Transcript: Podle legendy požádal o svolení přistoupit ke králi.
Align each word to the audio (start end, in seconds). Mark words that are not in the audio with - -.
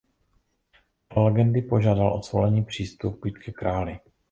Podle 1.07 1.31
legendy 1.31 1.61
požádal 1.61 2.13
o 2.13 2.21
svolení 2.21 2.63
přistoupit 2.63 3.37
ke 3.37 3.51
králi. 3.51 3.99